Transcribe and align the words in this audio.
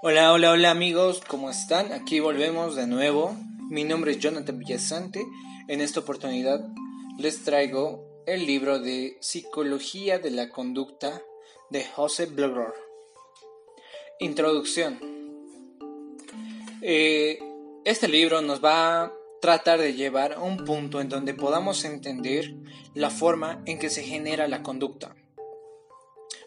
Hola, 0.00 0.32
hola, 0.32 0.52
hola 0.52 0.70
amigos, 0.70 1.20
¿cómo 1.26 1.50
están? 1.50 1.92
Aquí 1.92 2.20
volvemos 2.20 2.76
de 2.76 2.86
nuevo. 2.86 3.36
Mi 3.68 3.82
nombre 3.82 4.12
es 4.12 4.20
Jonathan 4.20 4.56
Villasante. 4.56 5.26
En 5.66 5.80
esta 5.80 5.98
oportunidad 5.98 6.64
les 7.18 7.42
traigo 7.42 8.22
el 8.24 8.46
libro 8.46 8.78
de 8.78 9.18
Psicología 9.20 10.20
de 10.20 10.30
la 10.30 10.50
Conducta 10.50 11.20
de 11.70 11.84
José 11.84 12.26
Blogor. 12.26 12.76
Introducción. 14.20 15.00
Eh, 16.80 17.40
este 17.84 18.06
libro 18.06 18.40
nos 18.40 18.64
va 18.64 19.02
a 19.02 19.12
tratar 19.40 19.80
de 19.80 19.94
llevar 19.94 20.34
a 20.34 20.40
un 20.40 20.64
punto 20.64 21.00
en 21.00 21.08
donde 21.08 21.34
podamos 21.34 21.84
entender 21.84 22.54
la 22.94 23.10
forma 23.10 23.64
en 23.66 23.80
que 23.80 23.90
se 23.90 24.04
genera 24.04 24.46
la 24.46 24.62
conducta. 24.62 25.16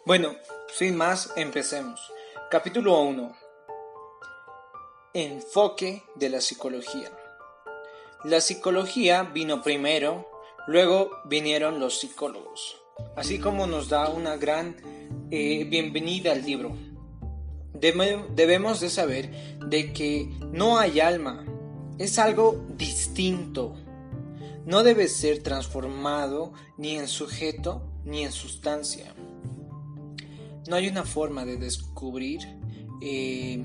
Bueno, 0.06 0.36
sin 0.74 0.96
más, 0.96 1.34
empecemos. 1.36 2.00
Capítulo 2.50 2.98
1. 3.02 3.41
Enfoque 5.14 6.04
de 6.14 6.30
la 6.30 6.40
psicología. 6.40 7.12
La 8.24 8.40
psicología 8.40 9.24
vino 9.24 9.62
primero, 9.62 10.26
luego 10.66 11.10
vinieron 11.26 11.78
los 11.80 12.00
psicólogos, 12.00 12.78
así 13.14 13.38
como 13.38 13.66
nos 13.66 13.90
da 13.90 14.08
una 14.08 14.38
gran 14.38 14.74
eh, 15.30 15.64
bienvenida 15.64 16.32
al 16.32 16.46
libro. 16.46 16.74
debemos 17.74 18.80
de 18.80 18.88
saber 18.88 19.58
de 19.58 19.92
que 19.92 20.30
no 20.50 20.78
hay 20.78 21.00
alma, 21.00 21.44
es 21.98 22.18
algo 22.18 22.64
distinto. 22.70 23.76
No 24.64 24.82
debe 24.82 25.08
ser 25.08 25.42
transformado 25.42 26.54
ni 26.78 26.96
en 26.96 27.06
sujeto 27.06 27.82
ni 28.06 28.24
en 28.24 28.32
sustancia. 28.32 29.14
No 30.66 30.76
hay 30.76 30.88
una 30.88 31.04
forma 31.04 31.44
de 31.44 31.58
descubrir 31.58 32.40
eh, 33.02 33.62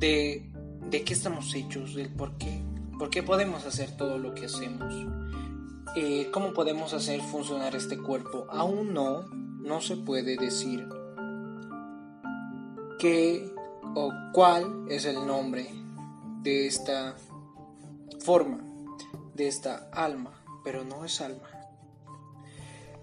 de, 0.00 0.50
de 0.88 1.04
qué 1.04 1.12
estamos 1.12 1.54
hechos, 1.54 1.94
del 1.94 2.08
por 2.08 2.36
qué. 2.38 2.62
¿Por 2.98 3.10
qué 3.10 3.22
podemos 3.22 3.64
hacer 3.66 3.96
todo 3.96 4.18
lo 4.18 4.34
que 4.34 4.46
hacemos? 4.46 4.92
Eh, 5.94 6.30
¿Cómo 6.32 6.52
podemos 6.52 6.92
hacer 6.94 7.20
funcionar 7.20 7.74
este 7.76 7.98
cuerpo? 7.98 8.46
Aún 8.50 8.92
no, 8.94 9.22
no 9.28 9.80
se 9.80 9.96
puede 9.96 10.36
decir 10.36 10.88
qué 12.98 13.52
o 13.94 14.12
cuál 14.32 14.86
es 14.88 15.04
el 15.04 15.26
nombre 15.26 15.70
de 16.42 16.66
esta 16.66 17.16
forma, 18.20 18.60
de 19.34 19.48
esta 19.48 19.90
alma, 19.92 20.42
pero 20.64 20.84
no 20.84 21.04
es 21.04 21.20
alma. 21.20 21.48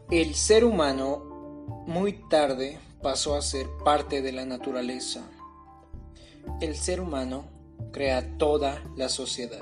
El 0.10 0.36
ser 0.36 0.64
humano 0.64 1.84
muy 1.86 2.14
tarde 2.30 2.80
pasó 3.02 3.36
a 3.36 3.42
ser 3.42 3.68
parte 3.84 4.22
de 4.22 4.32
la 4.32 4.46
naturaleza 4.46 5.28
el 6.62 6.76
ser 6.76 7.02
humano 7.02 7.46
crea 7.92 8.38
toda 8.38 8.84
la 8.96 9.10
sociedad. 9.10 9.60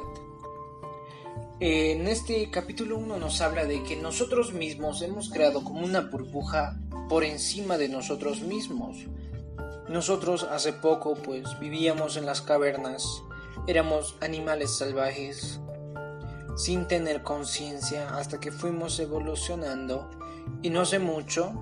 En 1.59 2.07
este 2.07 2.49
capítulo 2.51 2.97
1 2.97 3.17
nos 3.17 3.39
habla 3.41 3.65
de 3.65 3.81
que 3.83 3.95
nosotros 3.95 4.51
mismos 4.51 5.01
hemos 5.01 5.29
creado 5.29 5.63
como 5.63 5.85
una 5.85 6.01
burbuja 6.01 6.77
por 7.07 7.23
encima 7.23 7.77
de 7.77 7.87
nosotros 7.87 8.41
mismos. 8.41 8.97
Nosotros 9.87 10.43
hace 10.43 10.73
poco 10.73 11.15
pues 11.15 11.57
vivíamos 11.59 12.17
en 12.17 12.25
las 12.25 12.41
cavernas, 12.41 13.23
éramos 13.67 14.17
animales 14.19 14.77
salvajes, 14.77 15.61
sin 16.57 16.87
tener 16.87 17.23
conciencia 17.23 18.17
hasta 18.17 18.39
que 18.39 18.51
fuimos 18.51 18.99
evolucionando 18.99 20.09
y 20.61 20.69
no 20.69 20.85
sé 20.85 20.99
mucho 20.99 21.53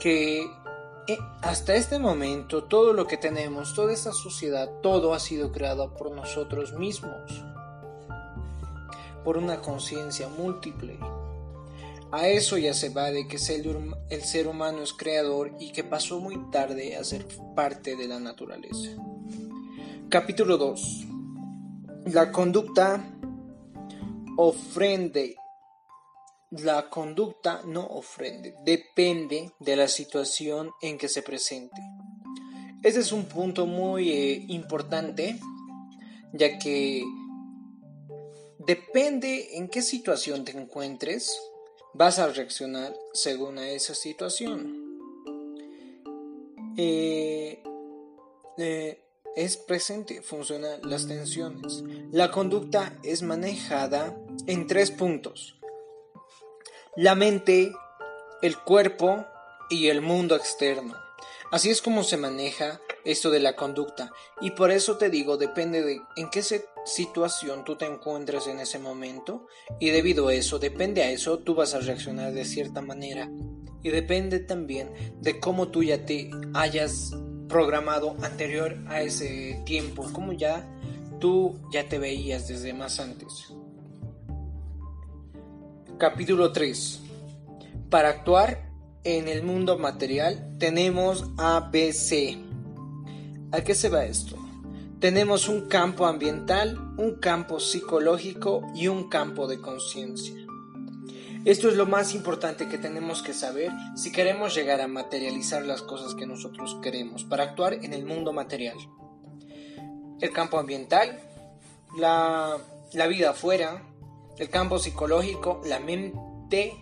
que 0.00 0.46
eh, 1.08 1.18
hasta 1.40 1.74
este 1.74 1.98
momento 1.98 2.64
todo 2.64 2.92
lo 2.92 3.06
que 3.06 3.16
tenemos, 3.16 3.74
toda 3.74 3.94
esta 3.94 4.12
sociedad, 4.12 4.70
todo 4.82 5.14
ha 5.14 5.18
sido 5.18 5.52
creado 5.52 5.94
por 5.94 6.10
nosotros 6.10 6.74
mismos, 6.74 7.44
por 9.24 9.38
una 9.38 9.62
conciencia 9.62 10.28
múltiple. 10.28 10.98
A 12.12 12.28
eso 12.28 12.58
ya 12.58 12.74
se 12.74 12.90
va 12.90 13.10
de 13.10 13.26
que 13.26 13.36
el 13.36 14.22
ser 14.22 14.48
humano 14.48 14.82
es 14.82 14.92
creador 14.92 15.52
y 15.58 15.72
que 15.72 15.82
pasó 15.82 16.20
muy 16.20 16.38
tarde 16.50 16.96
a 16.96 17.04
ser 17.04 17.26
parte 17.56 17.96
de 17.96 18.06
la 18.06 18.20
naturaleza. 18.20 18.90
Capítulo 20.10 20.58
2. 20.58 21.06
La 22.12 22.32
conducta 22.32 23.02
ofrende 24.36 25.36
la 26.50 26.88
conducta 26.88 27.62
no 27.66 27.86
ofrende, 27.86 28.54
depende 28.64 29.52
de 29.58 29.76
la 29.76 29.88
situación 29.88 30.70
en 30.80 30.96
que 30.96 31.08
se 31.08 31.22
presente. 31.22 31.80
Ese 32.82 33.00
es 33.00 33.12
un 33.12 33.26
punto 33.26 33.66
muy 33.66 34.10
eh, 34.10 34.44
importante, 34.48 35.38
ya 36.32 36.58
que 36.58 37.04
depende 38.58 39.56
en 39.56 39.68
qué 39.68 39.82
situación 39.82 40.44
te 40.44 40.52
encuentres, 40.52 41.38
vas 41.92 42.18
a 42.18 42.28
reaccionar 42.28 42.94
según 43.12 43.58
a 43.58 43.68
esa 43.70 43.94
situación. 43.94 44.86
Eh, 46.76 47.62
eh, 48.56 49.04
es 49.36 49.56
presente, 49.56 50.22
funcionan 50.22 50.80
las 50.82 51.06
tensiones. 51.06 51.82
La 52.10 52.30
conducta 52.30 52.96
es 53.02 53.22
manejada 53.22 54.16
en 54.46 54.66
tres 54.66 54.90
puntos 54.90 55.57
la 56.96 57.14
mente, 57.14 57.72
el 58.42 58.58
cuerpo 58.58 59.26
y 59.70 59.88
el 59.88 60.00
mundo 60.00 60.36
externo. 60.36 60.94
Así 61.50 61.70
es 61.70 61.80
como 61.80 62.02
se 62.02 62.18
maneja 62.18 62.80
esto 63.04 63.30
de 63.30 63.40
la 63.40 63.56
conducta. 63.56 64.12
Y 64.40 64.50
por 64.50 64.70
eso 64.70 64.98
te 64.98 65.08
digo, 65.08 65.38
depende 65.38 65.82
de 65.82 66.00
en 66.16 66.28
qué 66.30 66.42
situación 66.84 67.64
tú 67.64 67.76
te 67.76 67.86
encuentres 67.86 68.46
en 68.46 68.60
ese 68.60 68.78
momento. 68.78 69.46
Y 69.80 69.90
debido 69.90 70.28
a 70.28 70.34
eso, 70.34 70.58
depende 70.58 71.02
a 71.02 71.10
eso, 71.10 71.38
tú 71.38 71.54
vas 71.54 71.74
a 71.74 71.80
reaccionar 71.80 72.32
de 72.32 72.44
cierta 72.44 72.82
manera. 72.82 73.30
Y 73.82 73.90
depende 73.90 74.40
también 74.40 74.92
de 75.20 75.40
cómo 75.40 75.68
tú 75.68 75.82
ya 75.82 76.04
te 76.04 76.30
hayas 76.52 77.12
programado 77.48 78.16
anterior 78.22 78.76
a 78.88 79.00
ese 79.00 79.62
tiempo. 79.64 80.06
Como 80.12 80.32
ya 80.34 80.68
tú 81.18 81.58
ya 81.72 81.88
te 81.88 81.98
veías 81.98 82.48
desde 82.48 82.74
más 82.74 83.00
antes. 83.00 83.52
Capítulo 85.98 86.52
3. 86.52 87.00
Para 87.90 88.10
actuar 88.10 88.70
en 89.02 89.26
el 89.26 89.42
mundo 89.42 89.78
material 89.78 90.56
tenemos 90.60 91.24
ABC. 91.36 92.38
¿A 93.50 93.62
qué 93.62 93.74
se 93.74 93.88
va 93.88 94.04
esto? 94.04 94.36
Tenemos 95.00 95.48
un 95.48 95.66
campo 95.66 96.06
ambiental, 96.06 96.78
un 96.98 97.16
campo 97.16 97.58
psicológico 97.58 98.62
y 98.76 98.86
un 98.86 99.08
campo 99.08 99.48
de 99.48 99.60
conciencia. 99.60 100.36
Esto 101.44 101.68
es 101.68 101.74
lo 101.74 101.86
más 101.86 102.14
importante 102.14 102.68
que 102.68 102.78
tenemos 102.78 103.20
que 103.20 103.34
saber 103.34 103.72
si 103.96 104.12
queremos 104.12 104.54
llegar 104.54 104.80
a 104.80 104.86
materializar 104.86 105.66
las 105.66 105.82
cosas 105.82 106.14
que 106.14 106.26
nosotros 106.26 106.78
queremos 106.80 107.24
para 107.24 107.42
actuar 107.42 107.72
en 107.72 107.92
el 107.92 108.04
mundo 108.04 108.32
material. 108.32 108.76
El 110.20 110.30
campo 110.30 110.60
ambiental, 110.60 111.18
la, 111.98 112.56
la 112.92 113.06
vida 113.08 113.30
afuera, 113.30 113.82
el 114.38 114.48
campo 114.50 114.78
psicológico, 114.78 115.60
la 115.64 115.80
mente, 115.80 116.76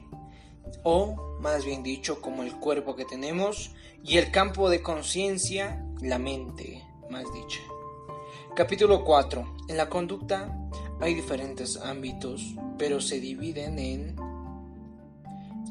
o 0.83 1.39
más 1.41 1.65
bien 1.65 1.83
dicho, 1.83 2.21
como 2.21 2.43
el 2.43 2.55
cuerpo 2.57 2.97
que 2.97 3.05
tenemos, 3.05 3.71
y 4.03 4.19
el 4.19 4.31
campo 4.31 4.69
de 4.69 4.83
conciencia, 4.83 5.85
la 6.01 6.19
mente, 6.19 6.85
más 7.11 7.25
dicha. 7.33 7.61
Capítulo 8.55 9.05
4. 9.05 9.57
En 9.69 9.77
la 9.77 9.89
conducta 9.89 10.55
hay 11.01 11.15
diferentes 11.15 11.79
ámbitos, 11.79 12.55
pero 12.79 13.01
se 13.01 13.21
dividen 13.21 13.79
en... 13.79 14.17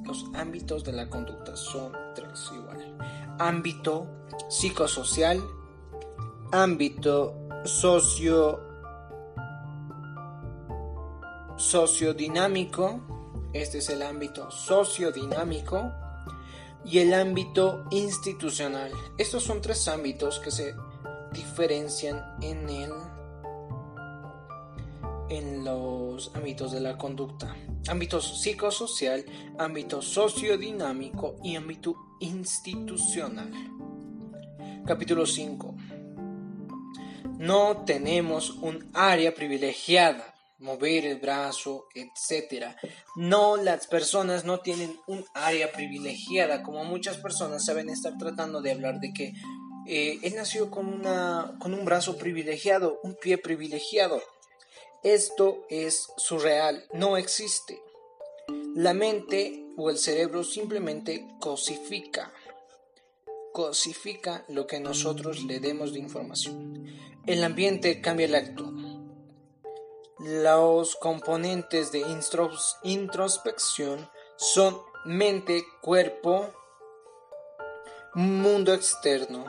Los 0.03 0.25
ámbitos 0.35 0.83
de 0.83 0.91
la 0.91 1.09
conducta 1.09 1.55
son 1.55 1.91
tres 2.13 2.51
igual. 2.53 2.95
Ámbito 3.39 4.07
psicosocial, 4.49 5.43
ámbito 6.51 7.35
socio 7.63 8.74
sociodinámico, 11.57 13.01
este 13.53 13.79
es 13.79 13.89
el 13.89 14.01
ámbito 14.01 14.51
sociodinámico, 14.51 15.91
y 16.85 16.99
el 16.99 17.13
ámbito 17.13 17.85
institucional. 17.89 18.91
Estos 19.17 19.43
son 19.43 19.61
tres 19.61 19.87
ámbitos 19.87 20.39
que 20.39 20.51
se 20.51 20.75
diferencian 21.33 22.21
en 22.41 22.69
el 22.69 22.91
en 25.27 25.65
los 25.65 26.31
ámbitos 26.35 26.71
de 26.71 26.81
la 26.81 26.97
conducta. 26.97 27.55
Ámbito 27.87 28.21
psicosocial, 28.21 29.25
ámbito 29.57 30.01
sociodinámico 30.01 31.37
y 31.43 31.55
ámbito 31.55 31.95
institucional. 32.19 33.51
Capítulo 34.85 35.25
5. 35.25 35.75
No 37.39 37.77
tenemos 37.85 38.51
un 38.51 38.91
área 38.93 39.33
privilegiada 39.33 40.34
mover 40.59 41.05
el 41.05 41.19
brazo, 41.19 41.87
etcétera. 41.93 42.75
No, 43.15 43.57
las 43.57 43.87
personas 43.87 44.45
no 44.45 44.59
tienen 44.59 44.97
un 45.07 45.25
área 45.33 45.71
privilegiada, 45.71 46.63
como 46.63 46.83
muchas 46.85 47.17
personas 47.17 47.65
saben 47.65 47.89
estar 47.89 48.17
tratando 48.17 48.61
de 48.61 48.71
hablar 48.71 48.99
de 48.99 49.13
que 49.13 49.33
eh, 49.87 50.19
él 50.23 50.35
nació 50.35 50.71
con, 50.71 50.87
una, 50.87 51.55
con 51.59 51.73
un 51.73 51.85
brazo 51.85 52.17
privilegiado, 52.17 52.99
un 53.03 53.15
pie 53.15 53.37
privilegiado. 53.37 54.21
Esto 55.03 55.65
es 55.69 56.07
surreal, 56.17 56.85
no 56.93 57.17
existe. 57.17 57.79
La 58.75 58.93
mente 58.93 59.65
o 59.77 59.89
el 59.89 59.97
cerebro 59.97 60.43
simplemente 60.43 61.27
cosifica, 61.39 62.33
cosifica 63.53 64.43
lo 64.49 64.65
que 64.65 64.79
nosotros 64.79 65.43
le 65.43 65.59
demos 65.59 65.93
de 65.93 65.99
información. 65.99 66.85
El 67.25 67.43
ambiente 67.43 68.01
cambia 68.01 68.25
el 68.25 68.35
acto. 68.35 68.73
Los 70.17 70.95
componentes 70.95 71.91
de 71.91 72.01
introspección 72.83 74.09
son 74.37 74.77
mente, 75.03 75.65
cuerpo, 75.81 76.51
mundo 78.13 78.73
externo. 78.73 79.43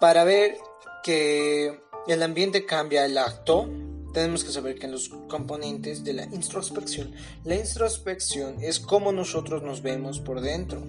Para 0.00 0.24
ver 0.24 0.58
que 1.04 1.78
el 2.08 2.22
ambiente 2.24 2.66
cambia 2.66 3.04
el 3.04 3.16
acto, 3.16 3.68
tenemos 4.12 4.42
que 4.42 4.50
saber 4.50 4.76
que 4.76 4.88
los 4.88 5.08
componentes 5.28 6.02
de 6.02 6.14
la 6.14 6.24
introspección, 6.24 7.14
la 7.44 7.54
introspección 7.54 8.60
es 8.60 8.80
cómo 8.80 9.12
nosotros 9.12 9.62
nos 9.62 9.82
vemos 9.82 10.18
por 10.18 10.40
dentro. 10.40 10.82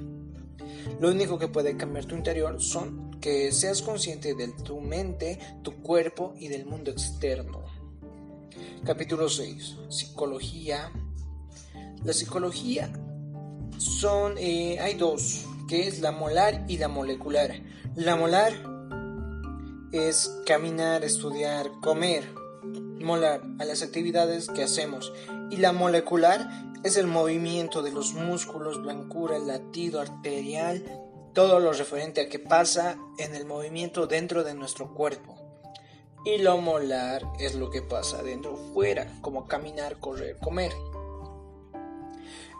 Lo 0.99 1.11
único 1.11 1.37
que 1.37 1.47
puede 1.47 1.77
cambiar 1.77 2.05
tu 2.05 2.15
interior 2.15 2.59
son 2.59 3.19
que 3.21 3.51
seas 3.51 3.83
consciente 3.83 4.33
de 4.33 4.47
tu 4.47 4.81
mente, 4.81 5.37
tu 5.61 5.83
cuerpo 5.83 6.33
y 6.39 6.47
del 6.47 6.65
mundo 6.65 6.89
externo. 6.89 7.70
Capítulo 8.85 9.29
6. 9.29 9.77
Psicología. 9.89 10.91
La 12.03 12.13
psicología 12.13 12.91
son, 13.77 14.37
eh, 14.37 14.79
hay 14.79 14.95
dos, 14.95 15.45
que 15.67 15.87
es 15.87 16.01
la 16.01 16.11
molar 16.11 16.65
y 16.67 16.77
la 16.77 16.87
molecular. 16.87 17.61
La 17.95 18.15
molar 18.15 18.53
es 19.91 20.35
caminar, 20.45 21.03
estudiar, 21.03 21.71
comer. 21.81 22.33
Molar 22.99 23.41
a 23.59 23.65
las 23.65 23.81
actividades 23.81 24.47
que 24.47 24.63
hacemos. 24.63 25.11
Y 25.49 25.57
la 25.57 25.73
molecular 25.73 26.49
es 26.83 26.97
el 26.97 27.07
movimiento 27.07 27.81
de 27.81 27.91
los 27.91 28.13
músculos, 28.13 28.81
blancura, 28.81 29.37
latido 29.39 30.01
arterial, 30.01 30.83
todo 31.33 31.59
lo 31.59 31.71
referente 31.73 32.21
a 32.21 32.29
qué 32.29 32.39
pasa 32.39 32.97
en 33.17 33.35
el 33.35 33.45
movimiento 33.45 34.07
dentro 34.07 34.43
de 34.43 34.53
nuestro 34.53 34.93
cuerpo. 34.93 35.40
Y 36.23 36.37
lo 36.37 36.57
molar 36.57 37.23
es 37.39 37.55
lo 37.55 37.71
que 37.71 37.81
pasa 37.81 38.21
dentro 38.21 38.55
fuera, 38.73 39.19
como 39.21 39.47
caminar, 39.47 39.97
correr, 39.99 40.37
comer. 40.37 40.71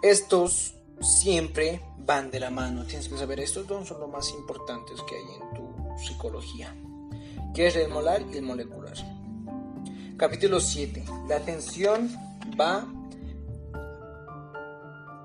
Estos 0.02 0.74
siempre 1.00 1.80
van 2.00 2.32
de 2.32 2.40
la 2.40 2.50
mano. 2.50 2.86
Tienes 2.86 3.08
que 3.08 3.18
saber, 3.18 3.40
estos 3.40 3.68
dos 3.68 3.88
son 3.88 4.00
los 4.00 4.10
más 4.10 4.32
importantes 4.32 5.00
que 5.04 5.16
hay 5.16 5.36
en 5.36 5.54
tu 5.54 5.98
psicología, 6.00 6.76
que 7.54 7.68
es 7.68 7.76
el 7.76 7.90
molar 7.90 8.24
y 8.34 8.38
el 8.38 8.44
molecular. 8.44 8.96
Capítulo 10.18 10.60
7. 10.60 11.04
La 11.28 11.38
atención 11.38 12.12
va 12.60 12.86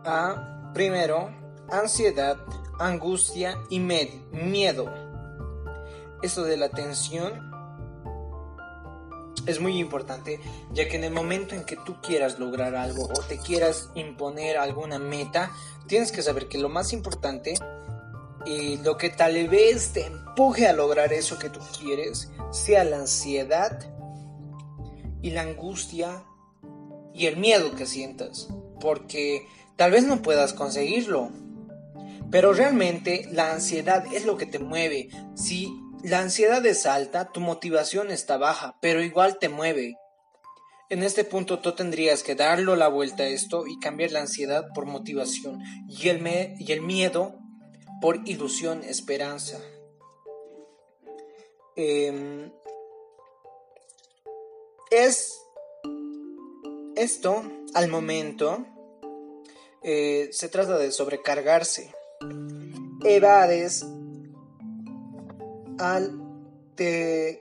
a, 0.04 0.70
primero, 0.74 1.30
ansiedad, 1.70 2.36
angustia 2.78 3.58
y 3.70 3.80
miedo. 3.80 4.92
Esto 6.22 6.44
de 6.44 6.58
la 6.58 6.66
atención 6.66 7.55
es 9.46 9.60
muy 9.60 9.78
importante, 9.78 10.40
ya 10.72 10.88
que 10.88 10.96
en 10.96 11.04
el 11.04 11.12
momento 11.12 11.54
en 11.54 11.64
que 11.64 11.76
tú 11.76 12.00
quieras 12.00 12.38
lograr 12.38 12.74
algo 12.74 13.04
o 13.04 13.20
te 13.22 13.38
quieras 13.38 13.90
imponer 13.94 14.56
alguna 14.56 14.98
meta, 14.98 15.52
tienes 15.86 16.12
que 16.12 16.22
saber 16.22 16.48
que 16.48 16.58
lo 16.58 16.68
más 16.68 16.92
importante 16.92 17.54
y 18.44 18.76
lo 18.78 18.96
que 18.96 19.10
tal 19.10 19.48
vez 19.48 19.92
te 19.92 20.06
empuje 20.06 20.66
a 20.66 20.72
lograr 20.72 21.12
eso 21.12 21.38
que 21.38 21.50
tú 21.50 21.60
quieres, 21.80 22.30
sea 22.50 22.84
la 22.84 22.98
ansiedad 22.98 23.92
y 25.22 25.30
la 25.30 25.42
angustia 25.42 26.24
y 27.14 27.26
el 27.26 27.36
miedo 27.36 27.74
que 27.74 27.86
sientas, 27.86 28.48
porque 28.80 29.46
tal 29.76 29.90
vez 29.90 30.04
no 30.04 30.22
puedas 30.22 30.52
conseguirlo, 30.52 31.30
pero 32.30 32.52
realmente 32.52 33.28
la 33.32 33.52
ansiedad 33.52 34.04
es 34.12 34.26
lo 34.26 34.36
que 34.36 34.46
te 34.46 34.58
mueve. 34.58 35.08
Si 35.34 35.72
la 36.02 36.20
ansiedad 36.20 36.64
es 36.66 36.86
alta, 36.86 37.32
tu 37.32 37.40
motivación 37.40 38.10
está 38.10 38.36
baja, 38.36 38.76
pero 38.80 39.02
igual 39.02 39.38
te 39.38 39.48
mueve. 39.48 39.96
En 40.88 41.02
este 41.02 41.24
punto 41.24 41.58
tú 41.58 41.74
tendrías 41.74 42.22
que 42.22 42.36
darlo 42.36 42.76
la 42.76 42.88
vuelta 42.88 43.24
a 43.24 43.28
esto 43.28 43.66
y 43.66 43.78
cambiar 43.80 44.12
la 44.12 44.20
ansiedad 44.20 44.66
por 44.72 44.86
motivación 44.86 45.60
y 45.88 46.08
el, 46.08 46.80
miedo 46.80 47.38
por 48.00 48.20
ilusión, 48.28 48.84
esperanza. 48.84 49.58
Em, 51.74 52.52
es 54.90 55.40
esto 56.94 57.42
al 57.74 57.88
momento 57.88 58.64
eh, 59.82 60.28
se 60.32 60.48
trata 60.48 60.78
de 60.78 60.92
sobrecargarse. 60.92 61.92
Evades 63.04 63.84
alterarnos. 65.78 67.36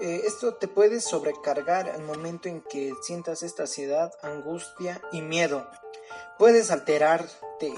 Eh, 0.00 0.22
esto 0.26 0.54
te 0.54 0.66
puede 0.68 1.00
sobrecargar 1.00 1.88
al 1.88 2.02
momento 2.02 2.48
en 2.48 2.62
que 2.62 2.92
sientas 3.02 3.42
esta 3.42 3.62
ansiedad, 3.64 4.12
angustia 4.22 5.00
y 5.12 5.22
miedo. 5.22 5.68
Puedes 6.38 6.70
alterarte 6.70 7.72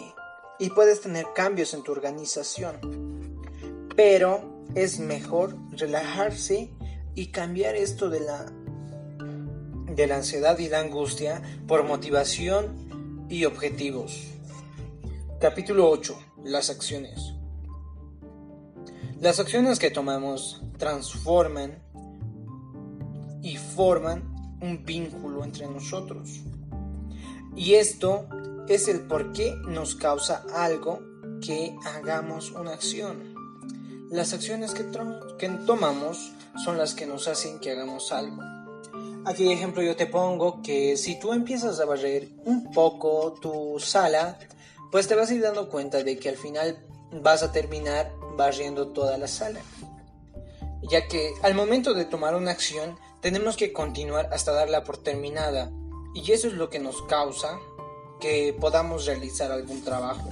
y 0.58 0.70
puedes 0.70 1.00
tener 1.02 1.26
cambios 1.34 1.74
en 1.74 1.82
tu 1.82 1.92
organización. 1.92 3.40
Pero 3.94 4.64
es 4.74 4.98
mejor 4.98 5.56
relajarse 5.72 6.70
y 7.14 7.30
cambiar 7.32 7.76
esto 7.76 8.08
de 8.08 8.20
la, 8.20 8.46
de 9.94 10.06
la 10.06 10.16
ansiedad 10.16 10.58
y 10.58 10.68
la 10.68 10.80
angustia 10.80 11.42
por 11.66 11.84
motivación 11.84 13.26
y 13.28 13.44
objetivos. 13.44 14.32
Capítulo 15.38 15.90
8 15.90 16.35
las 16.46 16.70
acciones. 16.70 17.34
Las 19.20 19.40
acciones 19.40 19.78
que 19.78 19.90
tomamos 19.90 20.62
transforman 20.78 21.82
y 23.42 23.56
forman 23.56 24.58
un 24.60 24.84
vínculo 24.84 25.42
entre 25.44 25.66
nosotros. 25.66 26.40
Y 27.56 27.74
esto 27.74 28.28
es 28.68 28.88
el 28.88 29.00
por 29.00 29.32
qué 29.32 29.54
nos 29.66 29.94
causa 29.94 30.44
algo 30.54 31.00
que 31.40 31.74
hagamos 31.84 32.52
una 32.52 32.72
acción. 32.72 33.34
Las 34.10 34.32
acciones 34.32 34.72
que, 34.72 34.84
que 35.38 35.48
tomamos 35.66 36.32
son 36.64 36.78
las 36.78 36.94
que 36.94 37.06
nos 37.06 37.26
hacen 37.28 37.58
que 37.58 37.72
hagamos 37.72 38.12
algo. 38.12 38.42
Aquí, 39.24 39.50
ejemplo, 39.50 39.82
yo 39.82 39.96
te 39.96 40.06
pongo 40.06 40.62
que 40.62 40.96
si 40.96 41.18
tú 41.18 41.32
empiezas 41.32 41.80
a 41.80 41.84
barrer 41.84 42.28
un 42.44 42.70
poco 42.70 43.34
tu 43.40 43.80
sala, 43.80 44.38
pues 44.90 45.08
te 45.08 45.14
vas 45.14 45.30
a 45.30 45.34
ir 45.34 45.42
dando 45.42 45.68
cuenta 45.68 46.02
de 46.02 46.18
que 46.18 46.28
al 46.28 46.36
final 46.36 46.78
vas 47.12 47.42
a 47.42 47.52
terminar 47.52 48.12
barriendo 48.36 48.88
toda 48.88 49.18
la 49.18 49.28
sala. 49.28 49.60
Ya 50.82 51.08
que 51.08 51.32
al 51.42 51.54
momento 51.54 51.94
de 51.94 52.04
tomar 52.04 52.34
una 52.34 52.52
acción 52.52 52.98
tenemos 53.20 53.56
que 53.56 53.72
continuar 53.72 54.28
hasta 54.32 54.52
darla 54.52 54.84
por 54.84 54.98
terminada 54.98 55.70
y 56.14 56.32
eso 56.32 56.48
es 56.48 56.54
lo 56.54 56.70
que 56.70 56.78
nos 56.78 57.02
causa 57.02 57.58
que 58.20 58.56
podamos 58.58 59.06
realizar 59.06 59.50
algún 59.52 59.82
trabajo. 59.82 60.28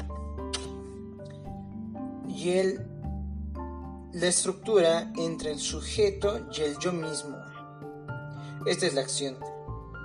Y 2.29 2.53
el, 2.53 2.87
la 4.13 4.27
estructura 4.27 5.13
entre 5.17 5.53
el 5.53 5.59
sujeto 5.59 6.47
y 6.57 6.63
el 6.63 6.79
yo 6.79 6.93
mismo. 6.93 7.37
Esta 8.67 8.87
es 8.87 8.95
la 8.95 9.03
acción. 9.03 9.37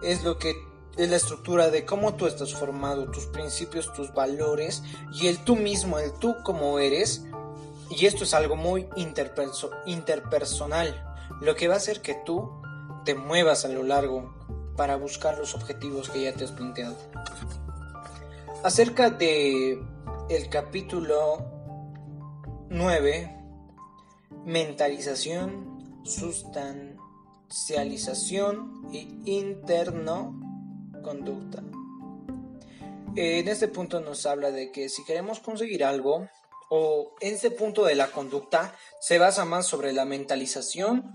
Es 0.03 0.23
lo 0.23 0.37
que 0.37 0.53
es 0.99 1.09
la 1.09 1.15
estructura 1.15 1.69
de 1.69 1.85
cómo 1.85 2.15
tú 2.15 2.27
estás 2.27 2.53
formado, 2.53 3.09
tus 3.09 3.25
principios, 3.27 3.93
tus 3.93 4.13
valores 4.13 4.83
y 5.13 5.27
el 5.27 5.37
tú 5.45 5.55
mismo, 5.55 5.97
el 5.97 6.11
tú 6.13 6.35
como 6.43 6.77
eres. 6.77 7.23
Y 7.89 8.05
esto 8.05 8.25
es 8.25 8.33
algo 8.33 8.57
muy 8.57 8.89
interpersonal, 8.97 11.01
lo 11.39 11.55
que 11.55 11.69
va 11.69 11.75
a 11.75 11.77
hacer 11.77 12.01
que 12.01 12.15
tú 12.25 12.51
te 13.05 13.15
muevas 13.15 13.63
a 13.63 13.69
lo 13.69 13.83
largo 13.83 14.35
para 14.75 14.97
buscar 14.97 15.37
los 15.37 15.55
objetivos 15.55 16.09
que 16.09 16.23
ya 16.23 16.33
te 16.33 16.43
has 16.43 16.51
planteado. 16.51 16.97
Acerca 18.63 19.09
de 19.09 19.81
el 20.29 20.49
capítulo 20.49 21.45
9, 22.69 23.37
mentalización, 24.45 26.01
sustancialización 26.03 28.89
e 28.93 29.07
interno 29.31 30.38
En 33.15 33.47
este 33.47 33.67
punto 33.67 33.99
nos 33.99 34.25
habla 34.25 34.51
de 34.51 34.71
que 34.71 34.89
si 34.89 35.03
queremos 35.03 35.39
conseguir 35.39 35.83
algo, 35.83 36.29
o 36.69 37.15
en 37.19 37.33
este 37.33 37.51
punto 37.51 37.83
de 37.83 37.95
la 37.95 38.07
conducta, 38.07 38.75
se 39.01 39.17
basa 39.17 39.43
más 39.43 39.65
sobre 39.65 39.91
la 39.91 40.05
mentalización, 40.05 41.11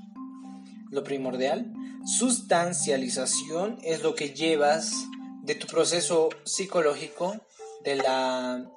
lo 0.90 1.04
primordial. 1.04 1.72
Sustancialización 2.04 3.78
es 3.82 4.02
lo 4.02 4.14
que 4.14 4.30
llevas 4.30 4.92
de 5.42 5.54
tu 5.54 5.66
proceso 5.66 6.28
psicológico, 6.44 7.36
de 7.84 7.96
la, 7.96 8.68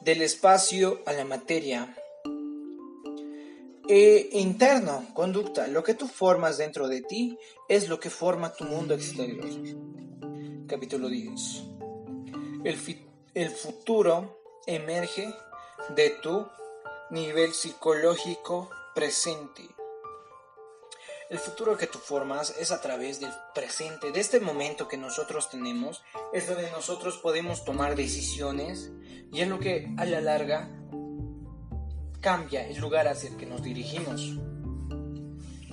del 0.00 0.22
espacio 0.22 1.02
a 1.06 1.12
la 1.12 1.24
materia. 1.24 1.96
E 3.88 4.28
interno, 4.32 5.08
conducta, 5.12 5.66
lo 5.66 5.82
que 5.82 5.94
tú 5.94 6.06
formas 6.06 6.56
dentro 6.56 6.86
de 6.86 7.02
ti 7.02 7.36
es 7.68 7.88
lo 7.88 7.98
que 7.98 8.10
forma 8.10 8.54
tu 8.54 8.64
mundo 8.64 8.94
exterior. 8.94 9.44
Capítulo 10.68 11.08
10. 11.08 11.64
El, 12.64 12.78
el 13.34 13.50
futuro 13.50 14.40
emerge 14.66 15.34
de 15.96 16.10
tu 16.22 16.46
nivel 17.10 17.52
psicológico 17.52 18.70
presente. 18.94 19.68
El 21.28 21.38
futuro 21.38 21.76
que 21.76 21.88
tú 21.88 21.98
formas 21.98 22.54
es 22.60 22.70
a 22.70 22.80
través 22.80 23.18
del 23.18 23.32
presente, 23.52 24.12
de 24.12 24.20
este 24.20 24.38
momento 24.38 24.86
que 24.86 24.96
nosotros 24.96 25.50
tenemos, 25.50 26.04
es 26.32 26.46
donde 26.46 26.70
nosotros 26.70 27.18
podemos 27.18 27.64
tomar 27.64 27.96
decisiones 27.96 28.92
y 29.32 29.40
es 29.40 29.48
lo 29.48 29.58
que 29.58 29.92
a 29.96 30.04
la 30.04 30.20
larga 30.20 30.70
cambia 32.22 32.66
el 32.66 32.78
lugar 32.78 33.08
hacia 33.08 33.28
el 33.28 33.36
que 33.36 33.44
nos 33.44 33.62
dirigimos. 33.62 34.36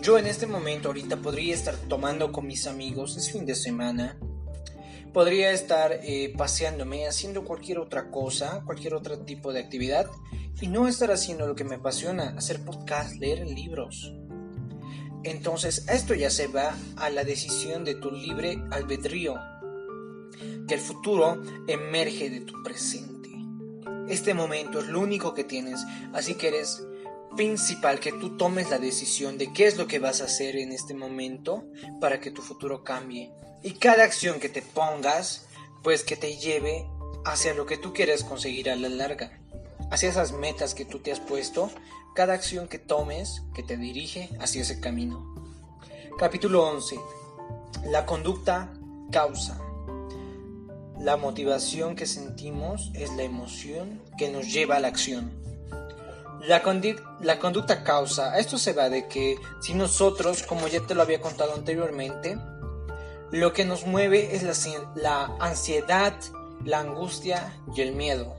Yo 0.01 0.17
en 0.17 0.25
este 0.25 0.47
momento 0.47 0.89
ahorita 0.89 1.17
podría 1.17 1.53
estar 1.53 1.75
tomando 1.87 2.31
con 2.31 2.47
mis 2.47 2.67
amigos, 2.67 3.15
es 3.15 3.31
fin 3.31 3.45
de 3.45 3.55
semana, 3.55 4.17
podría 5.13 5.51
estar 5.51 5.99
eh, 6.03 6.33
paseándome, 6.35 7.07
haciendo 7.07 7.45
cualquier 7.45 7.79
otra 7.79 8.09
cosa, 8.09 8.63
cualquier 8.65 8.95
otro 8.95 9.19
tipo 9.19 9.53
de 9.53 9.59
actividad 9.59 10.07
y 10.59 10.67
no 10.67 10.87
estar 10.87 11.11
haciendo 11.11 11.47
lo 11.47 11.55
que 11.55 11.63
me 11.63 11.75
apasiona, 11.75 12.33
hacer 12.37 12.61
podcast, 12.65 13.15
leer 13.15 13.45
libros. 13.45 14.13
Entonces 15.23 15.85
esto 15.87 16.15
ya 16.15 16.29
se 16.29 16.47
va 16.47 16.75
a 16.95 17.09
la 17.09 17.23
decisión 17.23 17.83
de 17.83 17.95
tu 17.95 18.09
libre 18.09 18.57
albedrío, 18.71 19.35
que 20.67 20.75
el 20.75 20.79
futuro 20.79 21.41
emerge 21.67 22.29
de 22.29 22.41
tu 22.41 22.63
presente. 22.63 23.18
Este 24.09 24.33
momento 24.33 24.79
es 24.79 24.87
lo 24.87 24.99
único 24.99 25.33
que 25.33 25.43
tienes, 25.43 25.85
así 26.13 26.35
que 26.35 26.47
eres 26.47 26.81
principal 27.35 27.99
que 27.99 28.11
tú 28.11 28.37
tomes 28.37 28.69
la 28.69 28.79
decisión 28.79 29.37
de 29.37 29.53
qué 29.53 29.67
es 29.67 29.77
lo 29.77 29.87
que 29.87 29.99
vas 29.99 30.21
a 30.21 30.25
hacer 30.25 30.55
en 30.55 30.71
este 30.71 30.93
momento 30.93 31.63
para 32.01 32.19
que 32.19 32.31
tu 32.31 32.41
futuro 32.41 32.83
cambie. 32.83 33.31
Y 33.61 33.73
cada 33.73 34.03
acción 34.03 34.39
que 34.39 34.49
te 34.49 34.61
pongas, 34.61 35.45
pues 35.83 36.03
que 36.03 36.15
te 36.15 36.37
lleve 36.37 36.87
hacia 37.23 37.53
lo 37.53 37.65
que 37.65 37.77
tú 37.77 37.93
quieres 37.93 38.23
conseguir 38.23 38.69
a 38.69 38.75
la 38.75 38.89
larga, 38.89 39.39
hacia 39.91 40.09
esas 40.09 40.31
metas 40.31 40.73
que 40.73 40.85
tú 40.85 40.99
te 40.99 41.11
has 41.11 41.19
puesto, 41.19 41.69
cada 42.15 42.33
acción 42.33 42.67
que 42.67 42.79
tomes 42.79 43.43
que 43.53 43.63
te 43.63 43.77
dirige 43.77 44.29
hacia 44.39 44.63
ese 44.63 44.79
camino. 44.79 45.35
Capítulo 46.17 46.67
11. 46.67 46.99
La 47.85 48.05
conducta 48.05 48.73
causa. 49.11 49.68
La 50.99 51.15
motivación 51.15 51.95
que 51.95 52.05
sentimos 52.05 52.91
es 52.93 53.09
la 53.13 53.23
emoción 53.23 54.01
que 54.17 54.29
nos 54.29 54.51
lleva 54.51 54.75
a 54.75 54.79
la 54.81 54.89
acción. 54.89 55.31
La, 56.45 56.61
conducta 57.39 57.83
causa, 57.85 58.37
esto 58.37 58.57
se 58.57 58.73
va 58.73 58.89
de 58.89 59.07
que 59.07 59.37
si 59.61 59.73
nosotros, 59.73 60.43
como 60.43 60.67
ya 60.67 60.81
te 60.81 60.95
lo 60.95 61.01
había 61.01 61.21
contado 61.21 61.53
anteriormente, 61.53 62.37
lo 63.31 63.53
que 63.53 63.63
nos 63.63 63.85
mueve 63.85 64.35
es 64.35 64.43
la, 64.43 64.53
la 64.95 65.37
ansiedad, 65.39 66.15
la 66.65 66.79
angustia 66.79 67.57
y 67.73 67.79
el 67.79 67.93
miedo. 67.93 68.35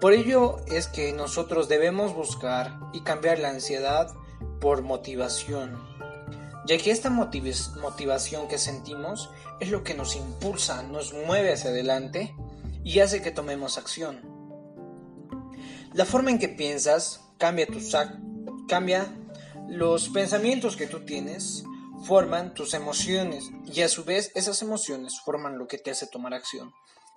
Por 0.00 0.14
ello 0.14 0.56
es 0.68 0.86
que 0.86 1.12
nosotros 1.12 1.68
debemos 1.68 2.14
buscar 2.14 2.78
y 2.94 3.02
cambiar 3.02 3.38
la 3.40 3.50
ansiedad 3.50 4.14
por 4.60 4.80
motivación, 4.80 5.78
ya 6.66 6.78
que 6.78 6.90
esta 6.90 7.10
motivación 7.10 8.48
que 8.48 8.58
sentimos 8.58 9.30
es 9.60 9.70
lo 9.70 9.84
que 9.84 9.94
nos 9.94 10.16
impulsa, 10.16 10.82
nos 10.82 11.12
mueve 11.12 11.52
hacia 11.52 11.70
adelante 11.70 12.34
y 12.84 12.98
hace 13.00 13.22
que 13.22 13.30
tomemos 13.30 13.78
acción. 13.78 14.20
La 15.92 16.04
forma 16.04 16.30
en 16.30 16.38
que 16.38 16.48
piensas 16.48 17.20
cambia 17.38 17.66
tu 17.66 17.78
cambia 18.68 19.06
los 19.68 20.08
pensamientos 20.08 20.76
que 20.76 20.86
tú 20.86 21.04
tienes, 21.04 21.64
forman 22.04 22.54
tus 22.54 22.74
emociones 22.74 23.50
y 23.64 23.82
a 23.82 23.88
su 23.88 24.04
vez 24.04 24.30
esas 24.34 24.62
emociones 24.62 25.20
forman 25.24 25.58
lo 25.58 25.66
que 25.66 25.78
te 25.78 25.90
hace 25.90 26.06
tomar 26.06 26.34
acción. 26.34 26.72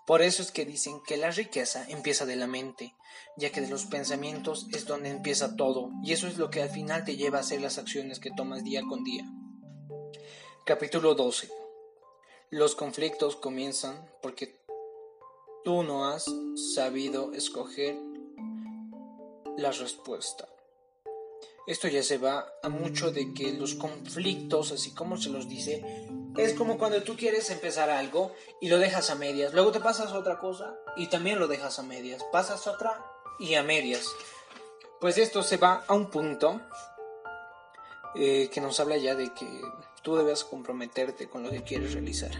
Por 0.05 0.23
eso 0.23 0.41
es 0.41 0.51
que 0.51 0.65
dicen 0.65 1.01
que 1.05 1.17
la 1.17 1.29
riqueza 1.29 1.85
empieza 1.87 2.25
de 2.25 2.35
la 2.35 2.47
mente, 2.47 2.95
ya 3.37 3.51
que 3.51 3.61
de 3.61 3.67
los 3.67 3.85
pensamientos 3.85 4.67
es 4.71 4.85
donde 4.85 5.09
empieza 5.09 5.55
todo, 5.55 5.91
y 6.03 6.13
eso 6.13 6.27
es 6.27 6.37
lo 6.37 6.49
que 6.49 6.63
al 6.63 6.69
final 6.69 7.03
te 7.03 7.15
lleva 7.15 7.37
a 7.37 7.41
hacer 7.41 7.61
las 7.61 7.77
acciones 7.77 8.19
que 8.19 8.31
tomas 8.31 8.63
día 8.63 8.81
con 8.81 9.03
día. 9.03 9.23
Capítulo 10.69 11.15
12. 11.15 11.49
Los 12.51 12.75
conflictos 12.75 13.35
comienzan 13.35 14.07
porque 14.21 14.55
tú 15.63 15.81
no 15.81 16.07
has 16.07 16.25
sabido 16.75 17.33
escoger 17.33 17.97
la 19.57 19.71
respuesta. 19.71 20.47
Esto 21.65 21.87
ya 21.87 22.03
se 22.03 22.19
va 22.19 22.53
a 22.61 22.69
mucho 22.69 23.09
de 23.09 23.33
que 23.33 23.51
los 23.53 23.73
conflictos, 23.73 24.71
así 24.71 24.93
como 24.93 25.17
se 25.17 25.31
los 25.31 25.49
dice, 25.49 26.07
es 26.37 26.53
como 26.53 26.77
cuando 26.77 27.01
tú 27.01 27.17
quieres 27.17 27.49
empezar 27.49 27.89
algo 27.89 28.31
y 28.61 28.69
lo 28.69 28.77
dejas 28.77 29.09
a 29.09 29.15
medias, 29.15 29.55
luego 29.55 29.71
te 29.71 29.79
pasas 29.79 30.11
a 30.11 30.19
otra 30.19 30.37
cosa 30.37 30.77
y 30.95 31.07
también 31.07 31.39
lo 31.39 31.47
dejas 31.47 31.79
a 31.79 31.81
medias, 31.81 32.23
pasas 32.31 32.67
a 32.67 32.73
otra 32.73 33.03
y 33.39 33.55
a 33.55 33.63
medias. 33.63 34.05
Pues 35.01 35.17
esto 35.17 35.41
se 35.41 35.57
va 35.57 35.83
a 35.87 35.95
un 35.95 36.11
punto 36.11 36.61
eh, 38.13 38.51
que 38.51 38.61
nos 38.61 38.79
habla 38.79 38.97
ya 38.97 39.15
de 39.15 39.33
que 39.33 39.47
tú 40.03 40.15
debes 40.15 40.43
comprometerte 40.43 41.27
con 41.27 41.43
lo 41.43 41.49
que 41.51 41.63
quieres 41.63 41.93
realizar. 41.93 42.31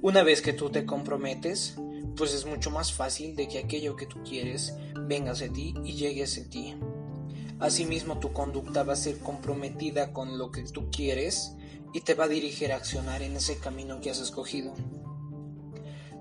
Una 0.00 0.22
vez 0.22 0.42
que 0.42 0.52
tú 0.52 0.70
te 0.70 0.84
comprometes, 0.84 1.76
pues 2.16 2.34
es 2.34 2.46
mucho 2.46 2.70
más 2.70 2.92
fácil 2.92 3.36
de 3.36 3.48
que 3.48 3.58
aquello 3.58 3.96
que 3.96 4.06
tú 4.06 4.22
quieres 4.22 4.74
venga 4.94 5.32
hacia 5.32 5.52
ti 5.52 5.74
y 5.84 5.94
llegue 5.94 6.24
hacia 6.24 6.48
ti. 6.48 6.74
Asimismo, 7.60 8.18
tu 8.18 8.32
conducta 8.32 8.82
va 8.82 8.94
a 8.94 8.96
ser 8.96 9.18
comprometida 9.18 10.12
con 10.12 10.38
lo 10.38 10.50
que 10.50 10.62
tú 10.64 10.90
quieres 10.90 11.54
y 11.92 12.00
te 12.00 12.14
va 12.14 12.24
a 12.24 12.28
dirigir 12.28 12.72
a 12.72 12.76
accionar 12.76 13.22
en 13.22 13.36
ese 13.36 13.58
camino 13.58 14.00
que 14.00 14.10
has 14.10 14.18
escogido. 14.18 14.74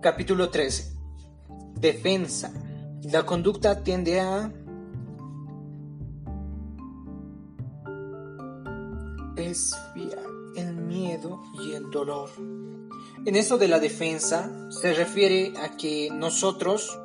Capítulo 0.02 0.50
13. 0.50 0.94
Defensa. 1.76 2.54
La 3.04 3.26
conducta 3.26 3.84
tiende 3.84 4.20
a 4.20 4.54
miedo 11.12 11.42
y 11.54 11.74
el 11.74 11.92
dolor. 11.92 12.30
En 13.26 13.36
esto 13.36 13.58
de 13.58 13.68
la 13.68 13.80
defensa 13.80 14.50
se 14.70 14.94
refiere 14.94 15.52
a 15.62 15.76
que 15.76 16.10
nosotros 16.10 16.98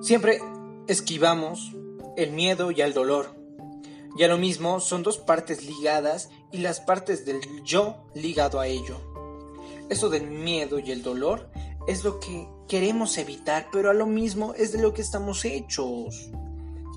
siempre 0.00 0.40
esquivamos 0.88 1.76
el 2.16 2.32
miedo 2.32 2.72
y 2.72 2.80
el 2.80 2.92
dolor. 2.92 3.36
Ya 4.18 4.26
lo 4.26 4.36
mismo 4.36 4.80
son 4.80 5.04
dos 5.04 5.18
partes 5.18 5.64
ligadas 5.64 6.30
y 6.50 6.58
las 6.58 6.80
partes 6.80 7.24
del 7.24 7.40
yo 7.62 8.04
ligado 8.14 8.58
a 8.58 8.66
ello. 8.66 8.96
Eso 9.88 10.08
del 10.08 10.26
miedo 10.26 10.80
y 10.80 10.90
el 10.90 11.04
dolor 11.04 11.50
es 11.86 12.02
lo 12.02 12.18
que 12.18 12.48
queremos 12.66 13.16
evitar, 13.18 13.68
pero 13.70 13.90
a 13.90 13.94
lo 13.94 14.06
mismo 14.06 14.54
es 14.54 14.72
de 14.72 14.82
lo 14.82 14.92
que 14.92 15.02
estamos 15.02 15.44
hechos. 15.44 16.30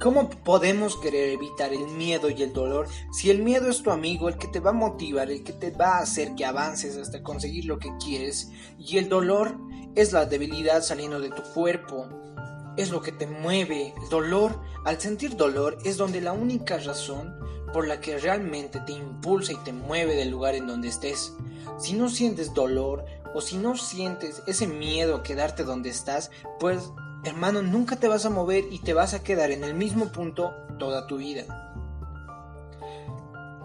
¿Cómo 0.03 0.29
podemos 0.29 0.97
querer 0.97 1.29
evitar 1.29 1.71
el 1.71 1.87
miedo 1.87 2.29
y 2.29 2.43
el 2.43 2.51
dolor 2.51 2.89
si 3.13 3.29
el 3.29 3.41
miedo 3.41 3.69
es 3.69 3.83
tu 3.83 3.89
amigo, 3.89 4.27
el 4.27 4.37
que 4.37 4.49
te 4.49 4.59
va 4.59 4.71
a 4.71 4.73
motivar, 4.73 5.31
el 5.31 5.45
que 5.45 5.53
te 5.53 5.71
va 5.71 5.95
a 5.95 6.01
hacer 6.01 6.35
que 6.35 6.45
avances 6.45 6.97
hasta 6.97 7.23
conseguir 7.23 7.63
lo 7.63 7.79
que 7.79 7.89
quieres 8.03 8.51
y 8.77 8.97
el 8.97 9.07
dolor 9.07 9.55
es 9.95 10.11
la 10.11 10.25
debilidad 10.25 10.83
saliendo 10.83 11.21
de 11.21 11.29
tu 11.29 11.41
cuerpo? 11.53 12.09
Es 12.75 12.89
lo 12.89 13.01
que 13.01 13.13
te 13.13 13.27
mueve. 13.27 13.93
El 14.03 14.09
dolor, 14.09 14.59
al 14.83 14.99
sentir 14.99 15.37
dolor, 15.37 15.77
es 15.85 15.95
donde 15.95 16.19
la 16.19 16.33
única 16.33 16.79
razón 16.79 17.33
por 17.71 17.87
la 17.87 18.01
que 18.01 18.17
realmente 18.17 18.81
te 18.81 18.91
impulsa 18.91 19.53
y 19.53 19.63
te 19.63 19.71
mueve 19.71 20.17
del 20.17 20.31
lugar 20.31 20.55
en 20.55 20.67
donde 20.67 20.89
estés. 20.89 21.33
Si 21.79 21.93
no 21.93 22.09
sientes 22.09 22.53
dolor 22.53 23.05
o 23.33 23.39
si 23.39 23.55
no 23.55 23.77
sientes 23.77 24.43
ese 24.47 24.67
miedo 24.67 25.15
a 25.15 25.23
quedarte 25.23 25.63
donde 25.63 25.89
estás, 25.89 26.29
pues 26.59 26.91
hermano, 27.23 27.61
nunca 27.61 27.97
te 27.97 28.07
vas 28.07 28.25
a 28.25 28.29
mover 28.29 28.65
y 28.71 28.79
te 28.79 28.93
vas 28.93 29.13
a 29.13 29.23
quedar 29.23 29.51
en 29.51 29.63
el 29.63 29.73
mismo 29.73 30.11
punto 30.11 30.51
toda 30.77 31.07
tu 31.07 31.17
vida. 31.17 31.45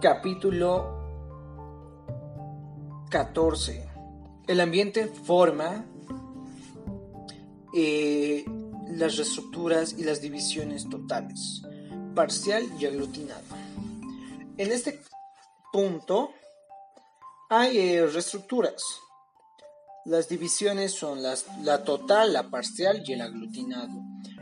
Capítulo 0.01 0.99
14. 3.09 3.89
El 4.47 4.61
ambiente 4.61 5.07
forma 5.07 5.85
eh, 7.73 8.45
las 8.87 9.17
reestructuras 9.17 9.93
y 9.97 10.03
las 10.03 10.21
divisiones 10.21 10.89
totales, 10.89 11.61
parcial 12.15 12.63
y 12.79 12.85
aglutinado. 12.85 13.43
En 14.57 14.71
este 14.71 15.01
punto 15.71 16.31
hay 17.49 17.77
eh, 17.77 18.07
reestructuras. 18.07 18.83
Las 20.09 20.27
divisiones 20.27 20.93
son 20.93 21.21
las, 21.21 21.45
la 21.61 21.83
total, 21.83 22.33
la 22.33 22.49
parcial 22.49 23.03
y 23.05 23.13
el 23.13 23.21
aglutinado. 23.21 23.93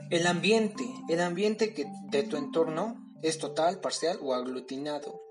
El 0.10 0.26
ambiente, 0.26 0.86
el 1.10 1.20
ambiente 1.20 1.74
que 1.74 1.86
de 2.10 2.24
tu 2.24 2.38
entorno 2.38 2.96
es 3.22 3.38
total, 3.38 3.82
parcial 3.82 4.18
o 4.22 4.34
aglutinado. 4.34 5.22